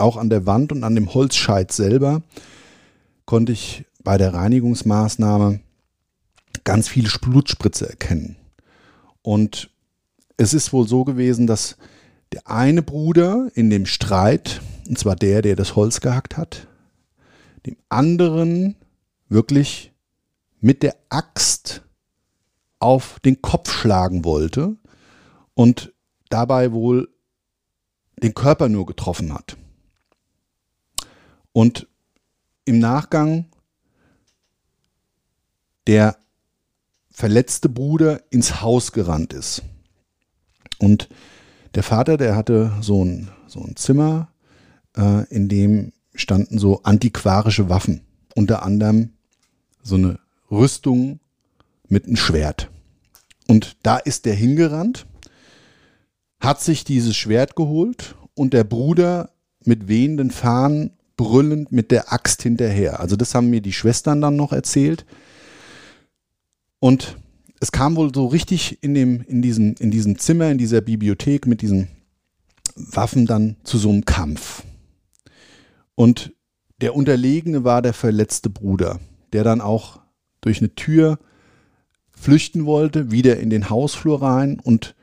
auch 0.00 0.16
an 0.16 0.30
der 0.30 0.46
Wand 0.46 0.72
und 0.72 0.84
an 0.84 0.94
dem 0.94 1.12
Holzscheit 1.12 1.72
selber. 1.72 2.22
konnte 3.24 3.52
ich 3.52 3.84
bei 4.04 4.18
der 4.18 4.34
Reinigungsmaßnahme 4.34 5.60
ganz 6.64 6.88
viele 6.88 7.10
Blutspritze 7.20 7.88
erkennen. 7.88 8.36
Und 9.22 9.70
es 10.36 10.54
ist 10.54 10.72
wohl 10.72 10.86
so 10.86 11.04
gewesen, 11.04 11.46
dass 11.46 11.76
der 12.32 12.48
eine 12.48 12.82
Bruder 12.82 13.48
in 13.54 13.70
dem 13.70 13.86
Streit, 13.86 14.60
und 14.88 14.98
zwar 14.98 15.16
der, 15.16 15.42
der 15.42 15.56
das 15.56 15.74
Holz 15.74 16.00
gehackt 16.00 16.36
hat, 16.36 16.68
dem 17.66 17.76
anderen 17.88 18.76
wirklich 19.28 19.92
mit 20.60 20.82
der 20.82 20.96
Axt 21.08 21.82
auf 22.78 23.18
den 23.20 23.42
Kopf 23.42 23.72
schlagen 23.72 24.24
wollte 24.24 24.76
und 25.54 25.92
dabei 26.28 26.72
wohl 26.72 27.08
den 28.22 28.34
Körper 28.34 28.68
nur 28.68 28.86
getroffen 28.86 29.32
hat. 29.32 29.56
Und 31.56 31.88
im 32.66 32.80
Nachgang 32.80 33.46
der 35.86 36.18
verletzte 37.10 37.70
Bruder 37.70 38.20
ins 38.28 38.60
Haus 38.60 38.92
gerannt 38.92 39.32
ist. 39.32 39.62
Und 40.78 41.08
der 41.74 41.82
Vater, 41.82 42.18
der 42.18 42.36
hatte 42.36 42.74
so 42.82 43.02
ein, 43.02 43.30
so 43.46 43.62
ein 43.62 43.74
Zimmer, 43.74 44.28
äh, 44.98 45.24
in 45.34 45.48
dem 45.48 45.94
standen 46.14 46.58
so 46.58 46.82
antiquarische 46.82 47.70
Waffen. 47.70 48.02
Unter 48.34 48.62
anderem 48.62 49.14
so 49.82 49.94
eine 49.94 50.18
Rüstung 50.50 51.20
mit 51.88 52.04
einem 52.04 52.16
Schwert. 52.16 52.70
Und 53.48 53.78
da 53.82 53.96
ist 53.96 54.26
der 54.26 54.34
hingerannt, 54.34 55.06
hat 56.38 56.60
sich 56.60 56.84
dieses 56.84 57.16
Schwert 57.16 57.56
geholt 57.56 58.14
und 58.34 58.52
der 58.52 58.64
Bruder 58.64 59.30
mit 59.64 59.88
wehenden 59.88 60.30
Fahnen 60.30 60.90
brüllend 61.16 61.72
mit 61.72 61.90
der 61.90 62.12
Axt 62.12 62.42
hinterher. 62.42 63.00
Also 63.00 63.16
das 63.16 63.34
haben 63.34 63.50
mir 63.50 63.60
die 63.60 63.72
Schwestern 63.72 64.20
dann 64.20 64.36
noch 64.36 64.52
erzählt. 64.52 65.06
Und 66.78 67.16
es 67.60 67.72
kam 67.72 67.96
wohl 67.96 68.14
so 68.14 68.26
richtig 68.26 68.82
in, 68.82 68.94
dem, 68.94 69.22
in, 69.22 69.42
diesem, 69.42 69.74
in 69.78 69.90
diesem 69.90 70.18
Zimmer, 70.18 70.50
in 70.50 70.58
dieser 70.58 70.82
Bibliothek 70.82 71.46
mit 71.46 71.62
diesen 71.62 71.88
Waffen 72.74 73.26
dann 73.26 73.56
zu 73.64 73.78
so 73.78 73.88
einem 73.88 74.04
Kampf. 74.04 74.62
Und 75.94 76.34
der 76.82 76.94
Unterlegene 76.94 77.64
war 77.64 77.80
der 77.80 77.94
verletzte 77.94 78.50
Bruder, 78.50 79.00
der 79.32 79.44
dann 79.44 79.62
auch 79.62 80.00
durch 80.42 80.58
eine 80.58 80.74
Tür 80.74 81.18
flüchten 82.12 82.66
wollte, 82.66 83.10
wieder 83.10 83.38
in 83.38 83.48
den 83.48 83.70
Hausflur 83.70 84.20
rein 84.20 84.60
und 84.60 84.94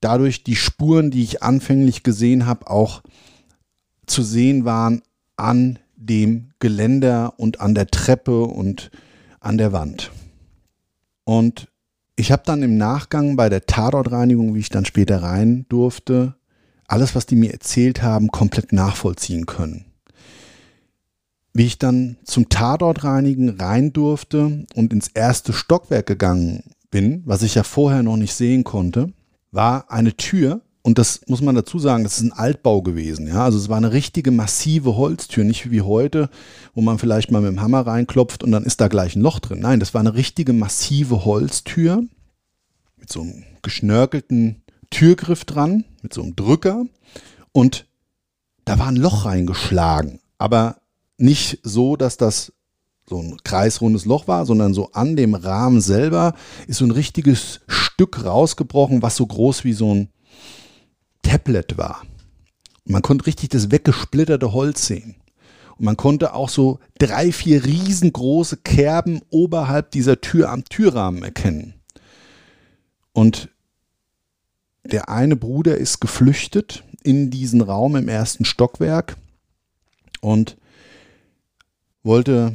dadurch 0.00 0.42
die 0.42 0.56
Spuren, 0.56 1.12
die 1.12 1.22
ich 1.22 1.42
anfänglich 1.42 2.02
gesehen 2.02 2.46
habe, 2.46 2.68
auch 2.68 3.02
zu 4.06 4.22
sehen 4.22 4.64
waren 4.64 5.02
an 5.36 5.78
dem 5.96 6.50
Geländer 6.58 7.34
und 7.38 7.60
an 7.60 7.74
der 7.74 7.86
Treppe 7.88 8.42
und 8.42 8.90
an 9.40 9.58
der 9.58 9.72
Wand. 9.72 10.10
Und 11.24 11.68
ich 12.16 12.30
habe 12.30 12.42
dann 12.44 12.62
im 12.62 12.76
Nachgang 12.76 13.36
bei 13.36 13.48
der 13.48 13.66
Tatortreinigung, 13.66 14.54
wie 14.54 14.60
ich 14.60 14.68
dann 14.68 14.84
später 14.84 15.22
rein 15.22 15.66
durfte, 15.68 16.34
alles, 16.86 17.14
was 17.14 17.26
die 17.26 17.36
mir 17.36 17.52
erzählt 17.52 18.02
haben, 18.02 18.28
komplett 18.28 18.72
nachvollziehen 18.72 19.46
können. 19.46 19.86
Wie 21.52 21.66
ich 21.66 21.78
dann 21.78 22.16
zum 22.24 22.48
Tatortreinigen 22.48 23.60
rein 23.60 23.92
durfte 23.92 24.66
und 24.74 24.92
ins 24.92 25.08
erste 25.08 25.52
Stockwerk 25.52 26.06
gegangen 26.06 26.64
bin, 26.90 27.22
was 27.24 27.42
ich 27.42 27.54
ja 27.54 27.62
vorher 27.62 28.02
noch 28.02 28.16
nicht 28.16 28.34
sehen 28.34 28.64
konnte, 28.64 29.12
war 29.50 29.90
eine 29.90 30.16
Tür, 30.16 30.60
und 30.86 30.98
das 30.98 31.22
muss 31.28 31.40
man 31.40 31.54
dazu 31.54 31.78
sagen, 31.78 32.04
das 32.04 32.18
ist 32.18 32.24
ein 32.24 32.32
Altbau 32.32 32.82
gewesen. 32.82 33.26
Ja? 33.26 33.46
Also 33.46 33.56
es 33.56 33.70
war 33.70 33.78
eine 33.78 33.92
richtige 33.92 34.30
massive 34.30 34.96
Holztür, 34.96 35.42
nicht 35.42 35.70
wie 35.70 35.80
heute, 35.80 36.28
wo 36.74 36.82
man 36.82 36.98
vielleicht 36.98 37.30
mal 37.30 37.40
mit 37.40 37.50
dem 37.50 37.62
Hammer 37.62 37.86
reinklopft 37.86 38.44
und 38.44 38.52
dann 38.52 38.64
ist 38.64 38.82
da 38.82 38.88
gleich 38.88 39.16
ein 39.16 39.22
Loch 39.22 39.40
drin. 39.40 39.60
Nein, 39.60 39.80
das 39.80 39.94
war 39.94 40.00
eine 40.00 40.12
richtige 40.12 40.52
massive 40.52 41.24
Holztür 41.24 42.04
mit 42.98 43.10
so 43.10 43.22
einem 43.22 43.44
geschnörkelten 43.62 44.62
Türgriff 44.90 45.46
dran, 45.46 45.84
mit 46.02 46.12
so 46.12 46.22
einem 46.22 46.36
Drücker. 46.36 46.84
Und 47.52 47.86
da 48.66 48.78
war 48.78 48.88
ein 48.88 48.96
Loch 48.96 49.24
reingeschlagen. 49.24 50.20
Aber 50.36 50.76
nicht 51.16 51.60
so, 51.62 51.96
dass 51.96 52.18
das 52.18 52.52
so 53.08 53.20
ein 53.20 53.38
kreisrundes 53.42 54.04
Loch 54.04 54.28
war, 54.28 54.44
sondern 54.44 54.74
so 54.74 54.92
an 54.92 55.16
dem 55.16 55.34
Rahmen 55.34 55.80
selber 55.80 56.34
ist 56.66 56.78
so 56.78 56.84
ein 56.84 56.90
richtiges 56.90 57.62
Stück 57.68 58.22
rausgebrochen, 58.22 59.00
was 59.00 59.16
so 59.16 59.26
groß 59.26 59.64
wie 59.64 59.72
so 59.72 59.94
ein 59.94 60.08
Tablet 61.34 61.76
war. 61.76 62.02
Und 62.84 62.92
man 62.92 63.02
konnte 63.02 63.26
richtig 63.26 63.48
das 63.48 63.72
weggesplitterte 63.72 64.52
Holz 64.52 64.86
sehen. 64.86 65.16
Und 65.76 65.84
man 65.84 65.96
konnte 65.96 66.34
auch 66.34 66.48
so 66.48 66.78
drei, 66.98 67.32
vier 67.32 67.64
riesengroße 67.64 68.58
Kerben 68.58 69.20
oberhalb 69.30 69.90
dieser 69.90 70.20
Tür 70.20 70.50
am 70.50 70.64
Türrahmen 70.64 71.24
erkennen. 71.24 71.74
Und 73.12 73.48
der 74.84 75.08
eine 75.08 75.34
Bruder 75.34 75.76
ist 75.76 76.00
geflüchtet 76.00 76.84
in 77.02 77.30
diesen 77.30 77.62
Raum 77.62 77.96
im 77.96 78.08
ersten 78.08 78.44
Stockwerk 78.44 79.16
und 80.20 80.56
wollte 82.04 82.52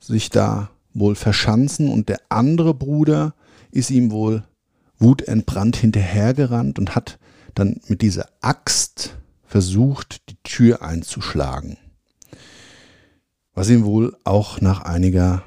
sich 0.00 0.28
da 0.28 0.68
wohl 0.92 1.14
verschanzen 1.14 1.88
und 1.88 2.08
der 2.10 2.20
andere 2.28 2.74
Bruder 2.74 3.34
ist 3.70 3.90
ihm 3.90 4.10
wohl 4.10 4.44
wutentbrannt 4.98 5.76
hinterhergerannt 5.76 6.78
und 6.78 6.94
hat 6.94 7.18
dann 7.54 7.80
mit 7.88 8.02
dieser 8.02 8.28
Axt 8.40 9.16
versucht, 9.44 10.28
die 10.28 10.36
Tür 10.42 10.82
einzuschlagen. 10.82 11.76
Was 13.54 13.70
ihm 13.70 13.84
wohl 13.84 14.16
auch 14.24 14.60
nach 14.60 14.82
einiger 14.82 15.44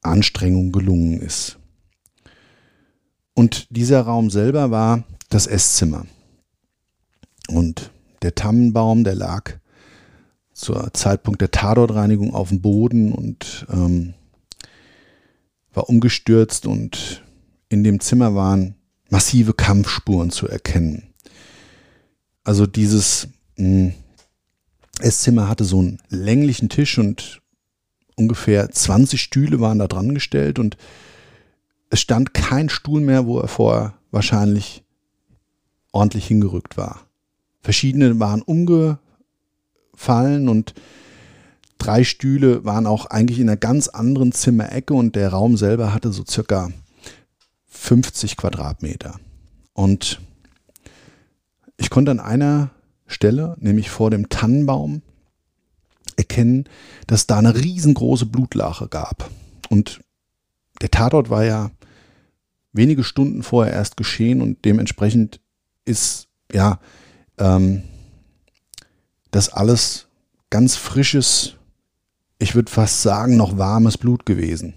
Anstrengung 0.00 0.72
gelungen 0.72 1.20
ist. 1.20 1.58
Und 3.34 3.66
dieser 3.70 4.02
Raum 4.02 4.30
selber 4.30 4.70
war 4.70 5.04
das 5.28 5.46
Esszimmer. 5.46 6.06
Und 7.48 7.90
der 8.22 8.34
Tannenbaum, 8.34 9.04
der 9.04 9.14
lag 9.14 9.52
zur 10.52 10.92
Zeitpunkt 10.92 11.40
der 11.40 11.50
Tatortreinigung 11.50 12.34
auf 12.34 12.50
dem 12.50 12.60
Boden 12.60 13.12
und 13.12 13.66
ähm, 13.70 14.14
war 15.72 15.88
umgestürzt 15.88 16.66
und 16.66 17.22
in 17.68 17.84
dem 17.84 18.00
Zimmer 18.00 18.34
waren 18.34 18.74
massive 19.12 19.52
Kampfspuren 19.52 20.30
zu 20.30 20.48
erkennen. 20.48 21.12
Also 22.44 22.66
dieses 22.66 23.28
mh, 23.56 23.66
hm, 23.66 23.92
Esszimmer 25.00 25.48
hatte 25.48 25.64
so 25.64 25.80
einen 25.80 25.98
länglichen 26.08 26.70
Tisch 26.70 26.98
und 26.98 27.42
ungefähr 28.16 28.70
20 28.70 29.20
Stühle 29.20 29.60
waren 29.60 29.78
da 29.78 29.86
dran 29.86 30.14
gestellt 30.14 30.58
und 30.58 30.78
es 31.90 32.00
stand 32.00 32.32
kein 32.32 32.70
Stuhl 32.70 33.02
mehr, 33.02 33.26
wo 33.26 33.38
er 33.38 33.48
vorher 33.48 33.94
wahrscheinlich 34.10 34.82
ordentlich 35.92 36.26
hingerückt 36.26 36.78
war. 36.78 37.02
Verschiedene 37.60 38.18
waren 38.18 38.40
umgefallen 38.40 38.98
und 40.48 40.72
drei 41.76 42.02
Stühle 42.04 42.64
waren 42.64 42.86
auch 42.86 43.06
eigentlich 43.06 43.40
in 43.40 43.48
einer 43.48 43.58
ganz 43.58 43.88
anderen 43.88 44.32
Zimmerecke 44.32 44.94
und 44.94 45.16
der 45.16 45.28
Raum 45.30 45.58
selber 45.58 45.92
hatte 45.92 46.12
so 46.12 46.24
circa 46.26 46.70
50 47.72 48.36
Quadratmeter. 48.36 49.18
Und 49.72 50.20
ich 51.78 51.90
konnte 51.90 52.10
an 52.10 52.20
einer 52.20 52.70
Stelle, 53.06 53.56
nämlich 53.58 53.90
vor 53.90 54.10
dem 54.10 54.28
Tannenbaum, 54.28 55.02
erkennen, 56.16 56.68
dass 57.06 57.26
da 57.26 57.38
eine 57.38 57.54
riesengroße 57.54 58.26
Blutlache 58.26 58.88
gab. 58.88 59.30
Und 59.70 60.00
der 60.82 60.90
Tatort 60.90 61.30
war 61.30 61.44
ja 61.44 61.70
wenige 62.72 63.02
Stunden 63.02 63.42
vorher 63.42 63.72
erst 63.72 63.96
geschehen 63.96 64.42
und 64.42 64.64
dementsprechend 64.64 65.40
ist 65.84 66.28
ja 66.52 66.78
ähm, 67.38 67.82
das 69.30 69.48
alles 69.48 70.08
ganz 70.50 70.76
frisches, 70.76 71.54
ich 72.38 72.54
würde 72.54 72.70
fast 72.70 73.02
sagen, 73.02 73.36
noch 73.36 73.56
warmes 73.56 73.96
Blut 73.96 74.26
gewesen 74.26 74.74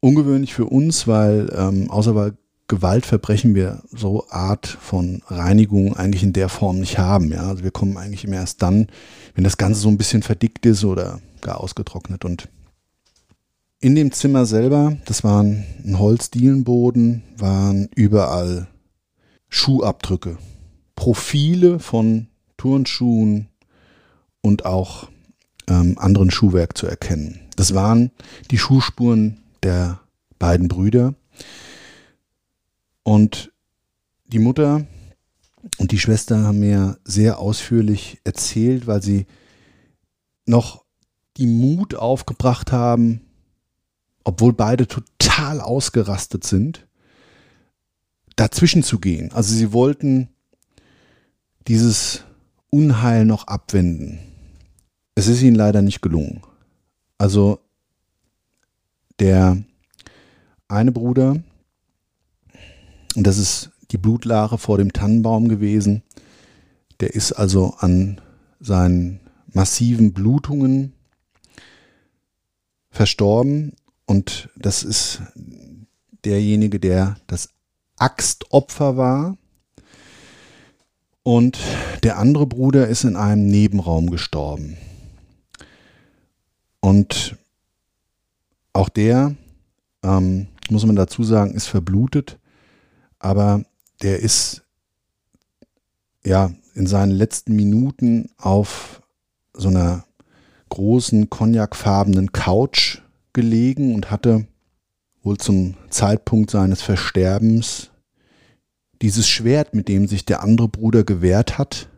ungewöhnlich 0.00 0.54
für 0.54 0.66
uns, 0.66 1.06
weil 1.06 1.52
ähm, 1.56 1.90
außer 1.90 2.12
bei 2.12 2.32
Gewaltverbrechen 2.68 3.54
wir 3.54 3.82
so 3.90 4.26
Art 4.28 4.66
von 4.66 5.22
Reinigung 5.26 5.96
eigentlich 5.96 6.22
in 6.22 6.34
der 6.34 6.50
Form 6.50 6.80
nicht 6.80 6.98
haben. 6.98 7.32
Ja? 7.32 7.48
Also 7.48 7.64
wir 7.64 7.70
kommen 7.70 7.96
eigentlich 7.96 8.24
immer 8.24 8.36
erst 8.36 8.60
dann, 8.60 8.88
wenn 9.34 9.44
das 9.44 9.56
Ganze 9.56 9.80
so 9.80 9.88
ein 9.88 9.96
bisschen 9.96 10.22
verdickt 10.22 10.66
ist 10.66 10.84
oder 10.84 11.20
gar 11.40 11.60
ausgetrocknet. 11.60 12.26
Und 12.26 12.48
in 13.80 13.94
dem 13.94 14.12
Zimmer 14.12 14.44
selber, 14.44 14.98
das 15.06 15.24
war 15.24 15.42
ein 15.42 15.98
Holzdielenboden, 15.98 17.22
waren 17.38 17.88
überall 17.94 18.68
Schuhabdrücke, 19.48 20.36
Profile 20.94 21.78
von 21.78 22.26
Turnschuhen 22.58 23.48
und 24.42 24.66
auch 24.66 25.08
ähm, 25.68 25.96
anderen 25.98 26.30
Schuhwerk 26.30 26.76
zu 26.76 26.86
erkennen. 26.86 27.40
Das 27.56 27.72
waren 27.72 28.10
die 28.50 28.58
Schuhspuren 28.58 29.38
der 29.62 30.00
beiden 30.38 30.68
Brüder. 30.68 31.14
Und 33.02 33.52
die 34.26 34.38
Mutter 34.38 34.86
und 35.78 35.92
die 35.92 35.98
Schwester 35.98 36.44
haben 36.44 36.60
mir 36.60 36.98
sehr 37.04 37.38
ausführlich 37.38 38.20
erzählt, 38.24 38.86
weil 38.86 39.02
sie 39.02 39.26
noch 40.46 40.84
die 41.36 41.46
Mut 41.46 41.94
aufgebracht 41.94 42.72
haben, 42.72 43.22
obwohl 44.24 44.52
beide 44.52 44.86
total 44.86 45.60
ausgerastet 45.60 46.44
sind, 46.44 46.86
dazwischen 48.36 48.82
zu 48.82 48.98
gehen. 48.98 49.32
Also 49.32 49.54
sie 49.54 49.72
wollten 49.72 50.28
dieses 51.66 52.24
Unheil 52.70 53.24
noch 53.24 53.46
abwenden. 53.46 54.18
Es 55.14 55.26
ist 55.26 55.42
ihnen 55.42 55.56
leider 55.56 55.82
nicht 55.82 56.00
gelungen. 56.00 56.42
Also 57.18 57.60
der 59.18 59.62
eine 60.68 60.92
Bruder, 60.92 61.42
und 63.16 63.26
das 63.26 63.38
ist 63.38 63.70
die 63.90 63.98
Blutlache 63.98 64.58
vor 64.58 64.78
dem 64.78 64.92
Tannenbaum 64.92 65.48
gewesen, 65.48 66.02
der 67.00 67.14
ist 67.14 67.32
also 67.32 67.74
an 67.78 68.20
seinen 68.60 69.20
massiven 69.52 70.12
Blutungen 70.12 70.92
verstorben 72.90 73.72
und 74.06 74.48
das 74.56 74.82
ist 74.82 75.22
derjenige, 76.24 76.80
der 76.80 77.16
das 77.26 77.50
Axtopfer 77.96 78.96
war. 78.96 79.36
Und 81.22 81.58
der 82.02 82.18
andere 82.18 82.46
Bruder 82.46 82.88
ist 82.88 83.04
in 83.04 83.16
einem 83.16 83.46
Nebenraum 83.46 84.10
gestorben. 84.10 84.78
Und 86.80 87.36
auch 88.78 88.88
der, 88.88 89.34
ähm, 90.04 90.46
muss 90.70 90.86
man 90.86 90.94
dazu 90.94 91.24
sagen, 91.24 91.52
ist 91.52 91.66
verblutet, 91.66 92.38
aber 93.18 93.64
der 94.02 94.20
ist 94.20 94.62
ja 96.24 96.52
in 96.74 96.86
seinen 96.86 97.10
letzten 97.10 97.56
Minuten 97.56 98.30
auf 98.36 99.02
so 99.52 99.68
einer 99.68 100.04
großen 100.68 101.28
cognacfarbenen 101.28 102.30
Couch 102.30 103.00
gelegen 103.32 103.96
und 103.96 104.12
hatte 104.12 104.46
wohl 105.22 105.38
zum 105.38 105.74
Zeitpunkt 105.90 106.50
seines 106.50 106.80
Versterbens 106.80 107.90
dieses 109.02 109.28
Schwert, 109.28 109.74
mit 109.74 109.88
dem 109.88 110.06
sich 110.06 110.24
der 110.24 110.42
andere 110.42 110.68
Bruder 110.68 111.02
gewehrt 111.02 111.58
hat, 111.58 111.88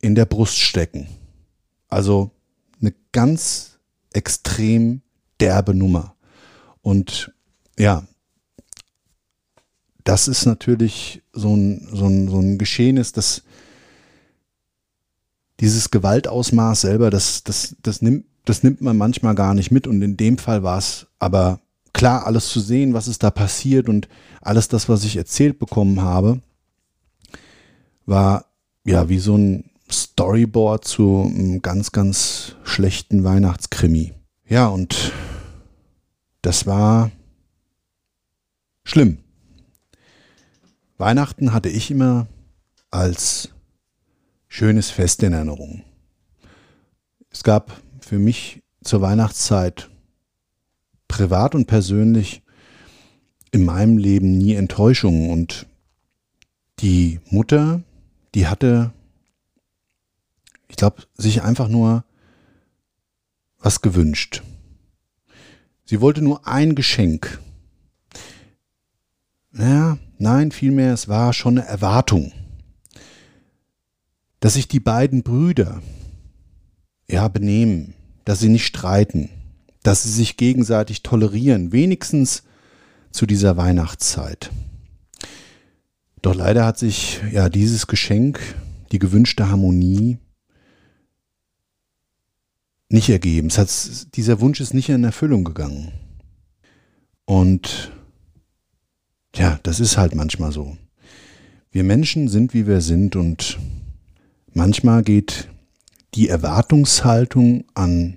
in 0.00 0.16
der 0.16 0.24
Brust 0.24 0.58
stecken. 0.58 1.06
Also 1.86 2.32
eine 2.80 2.92
ganz 3.12 3.78
extrem 4.12 5.03
derbe 5.40 5.74
Nummer. 5.74 6.14
Und 6.82 7.32
ja, 7.78 8.04
das 10.04 10.28
ist 10.28 10.46
natürlich 10.46 11.22
so 11.32 11.56
ein, 11.56 11.88
so 11.92 12.06
ein, 12.06 12.28
so 12.28 12.38
ein 12.38 12.58
Geschehnis, 12.58 13.12
das 13.12 13.42
dieses 15.60 15.90
Gewaltausmaß 15.90 16.82
selber, 16.82 17.10
das, 17.10 17.44
das, 17.44 17.76
das, 17.82 18.02
nimmt, 18.02 18.26
das 18.44 18.62
nimmt 18.62 18.80
man 18.80 18.96
manchmal 18.96 19.34
gar 19.34 19.54
nicht 19.54 19.70
mit. 19.70 19.86
Und 19.86 20.02
in 20.02 20.16
dem 20.16 20.38
Fall 20.38 20.62
war 20.62 20.78
es 20.78 21.06
aber 21.18 21.60
klar, 21.92 22.26
alles 22.26 22.48
zu 22.48 22.60
sehen, 22.60 22.92
was 22.92 23.08
ist 23.08 23.22
da 23.22 23.30
passiert 23.30 23.88
und 23.88 24.08
alles 24.40 24.68
das, 24.68 24.88
was 24.88 25.04
ich 25.04 25.16
erzählt 25.16 25.58
bekommen 25.58 26.02
habe, 26.02 26.40
war 28.04 28.46
ja 28.84 29.08
wie 29.08 29.18
so 29.18 29.36
ein 29.36 29.70
Storyboard 29.90 30.84
zu 30.84 31.30
einem 31.32 31.62
ganz, 31.62 31.92
ganz 31.92 32.56
schlechten 32.64 33.24
Weihnachtskrimi. 33.24 34.12
Ja, 34.48 34.66
und 34.66 35.12
das 36.44 36.66
war 36.66 37.10
schlimm. 38.84 39.18
Weihnachten 40.98 41.54
hatte 41.54 41.70
ich 41.70 41.90
immer 41.90 42.26
als 42.90 43.48
schönes 44.46 44.90
Fest 44.90 45.22
in 45.22 45.32
Erinnerung. 45.32 45.84
Es 47.30 47.44
gab 47.44 47.80
für 48.00 48.18
mich 48.18 48.62
zur 48.82 49.00
Weihnachtszeit 49.00 49.88
privat 51.08 51.54
und 51.54 51.66
persönlich 51.66 52.42
in 53.50 53.64
meinem 53.64 53.96
Leben 53.96 54.36
nie 54.36 54.54
Enttäuschungen 54.54 55.30
und 55.30 55.66
die 56.80 57.20
Mutter, 57.30 57.82
die 58.34 58.48
hatte, 58.48 58.92
ich 60.68 60.76
glaube, 60.76 61.04
sich 61.14 61.42
einfach 61.42 61.68
nur 61.68 62.04
was 63.58 63.80
gewünscht. 63.80 64.42
Sie 65.84 66.00
wollte 66.00 66.22
nur 66.22 66.46
ein 66.46 66.74
Geschenk. 66.74 67.40
Naja, 69.50 69.98
nein, 70.18 70.50
vielmehr, 70.50 70.92
es 70.92 71.08
war 71.08 71.32
schon 71.32 71.58
eine 71.58 71.68
Erwartung, 71.68 72.32
dass 74.40 74.54
sich 74.54 74.66
die 74.66 74.80
beiden 74.80 75.22
Brüder 75.22 75.82
ja 77.08 77.28
benehmen, 77.28 77.94
dass 78.24 78.40
sie 78.40 78.48
nicht 78.48 78.66
streiten, 78.66 79.28
dass 79.82 80.02
sie 80.02 80.10
sich 80.10 80.36
gegenseitig 80.36 81.02
tolerieren, 81.02 81.70
wenigstens 81.70 82.42
zu 83.12 83.26
dieser 83.26 83.56
Weihnachtszeit. 83.56 84.50
Doch 86.22 86.34
leider 86.34 86.64
hat 86.64 86.78
sich 86.78 87.20
ja 87.30 87.50
dieses 87.50 87.86
Geschenk, 87.86 88.40
die 88.90 88.98
gewünschte 88.98 89.50
Harmonie, 89.50 90.18
nicht 92.94 93.10
ergeben. 93.10 93.48
Es 93.48 93.58
hat, 93.58 94.16
dieser 94.16 94.40
Wunsch 94.40 94.60
ist 94.60 94.72
nicht 94.72 94.88
in 94.88 95.04
Erfüllung 95.04 95.44
gegangen. 95.44 95.92
Und 97.26 97.92
ja, 99.34 99.58
das 99.62 99.80
ist 99.80 99.98
halt 99.98 100.14
manchmal 100.14 100.52
so. 100.52 100.78
Wir 101.70 101.84
Menschen 101.84 102.28
sind, 102.28 102.54
wie 102.54 102.66
wir 102.66 102.80
sind 102.80 103.16
und 103.16 103.58
manchmal 104.52 105.02
geht 105.02 105.48
die 106.14 106.28
Erwartungshaltung 106.28 107.64
an 107.74 108.16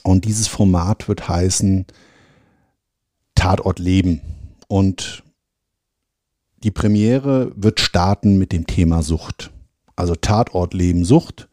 Und 0.02 0.24
dieses 0.24 0.48
Format 0.48 1.08
wird 1.08 1.28
heißen 1.28 1.86
Tatort 3.34 3.78
Leben. 3.78 4.20
Und 4.66 5.22
die 6.62 6.70
Premiere 6.70 7.52
wird 7.56 7.80
starten 7.80 8.38
mit 8.38 8.52
dem 8.52 8.66
Thema 8.66 9.02
Sucht. 9.02 9.50
Also 9.96 10.14
Tatort 10.14 10.74
Leben 10.74 11.04
Sucht. 11.04 11.48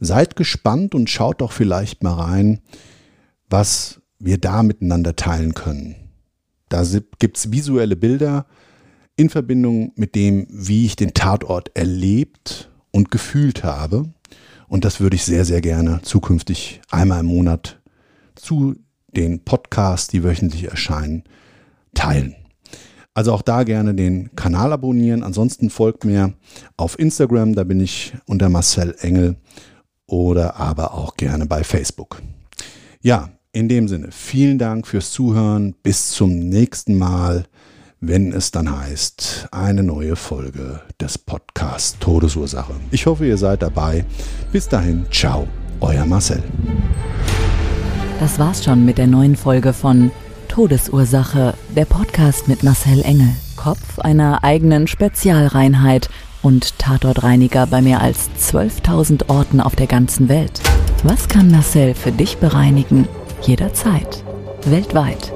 Seid 0.00 0.36
gespannt 0.36 0.94
und 0.94 1.08
schaut 1.08 1.40
doch 1.40 1.52
vielleicht 1.52 2.02
mal 2.02 2.14
rein, 2.14 2.60
was 3.48 4.00
wir 4.18 4.38
da 4.38 4.62
miteinander 4.62 5.16
teilen 5.16 5.54
können. 5.54 5.96
Da 6.68 6.84
gibt 7.18 7.38
es 7.38 7.52
visuelle 7.52 7.96
Bilder 7.96 8.46
in 9.16 9.30
Verbindung 9.30 9.92
mit 9.96 10.14
dem, 10.14 10.46
wie 10.50 10.84
ich 10.84 10.96
den 10.96 11.14
Tatort 11.14 11.70
erlebt 11.74 12.70
und 12.90 13.10
gefühlt 13.10 13.64
habe. 13.64 14.12
Und 14.68 14.84
das 14.84 15.00
würde 15.00 15.16
ich 15.16 15.24
sehr, 15.24 15.44
sehr 15.44 15.60
gerne 15.60 16.00
zukünftig 16.02 16.80
einmal 16.90 17.20
im 17.20 17.26
Monat 17.26 17.80
zu 18.34 18.74
den 19.08 19.44
Podcasts, 19.44 20.08
die 20.08 20.24
wöchentlich 20.24 20.64
erscheinen, 20.64 21.24
teilen. 21.94 22.34
Also 23.14 23.32
auch 23.32 23.42
da 23.42 23.62
gerne 23.62 23.94
den 23.94 24.34
Kanal 24.36 24.72
abonnieren. 24.72 25.22
Ansonsten 25.22 25.70
folgt 25.70 26.04
mir 26.04 26.34
auf 26.76 26.98
Instagram, 26.98 27.54
da 27.54 27.64
bin 27.64 27.80
ich 27.80 28.12
unter 28.26 28.48
Marcel 28.48 28.94
Engel 29.00 29.36
oder 30.06 30.56
aber 30.56 30.92
auch 30.94 31.16
gerne 31.16 31.46
bei 31.46 31.64
Facebook. 31.64 32.20
Ja, 33.00 33.30
In 33.56 33.70
dem 33.70 33.88
Sinne, 33.88 34.08
vielen 34.10 34.58
Dank 34.58 34.86
fürs 34.86 35.12
Zuhören. 35.12 35.74
Bis 35.82 36.10
zum 36.10 36.38
nächsten 36.38 36.98
Mal, 36.98 37.46
wenn 38.06 38.32
es 38.32 38.50
dann 38.50 38.70
heißt, 38.70 39.48
eine 39.50 39.82
neue 39.82 40.16
Folge 40.16 40.80
des 41.00 41.18
Podcasts 41.18 41.98
Todesursache. 41.98 42.74
Ich 42.90 43.06
hoffe, 43.06 43.26
ihr 43.26 43.36
seid 43.36 43.62
dabei. 43.62 44.04
Bis 44.52 44.68
dahin, 44.68 45.06
ciao, 45.10 45.48
euer 45.80 46.06
Marcel. 46.06 46.42
Das 48.20 48.38
war's 48.38 48.64
schon 48.64 48.84
mit 48.84 48.98
der 48.98 49.06
neuen 49.06 49.36
Folge 49.36 49.72
von 49.72 50.10
Todesursache, 50.48 51.54
der 51.74 51.84
Podcast 51.84 52.48
mit 52.48 52.62
Marcel 52.62 53.02
Engel, 53.02 53.28
Kopf 53.56 53.98
einer 53.98 54.44
eigenen 54.44 54.86
Spezialreinheit 54.86 56.08
und 56.42 56.78
Tatortreiniger 56.78 57.66
bei 57.66 57.82
mehr 57.82 58.00
als 58.00 58.30
12.000 58.40 59.28
Orten 59.28 59.60
auf 59.60 59.74
der 59.74 59.88
ganzen 59.88 60.28
Welt. 60.28 60.60
Was 61.02 61.28
kann 61.28 61.50
Marcel 61.50 61.94
für 61.94 62.12
dich 62.12 62.38
bereinigen? 62.38 63.08
Jederzeit. 63.42 64.22
Weltweit. 64.64 65.35